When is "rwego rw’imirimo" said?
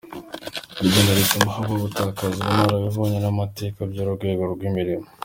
4.17-5.05